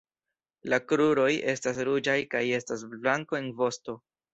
La 0.73 0.79
kruroj 0.93 1.27
estas 1.55 1.85
ruĝaj 1.91 2.19
kaj 2.35 2.45
estas 2.59 2.91
blanko 2.99 3.45
en 3.47 3.57
vosto. 3.65 4.03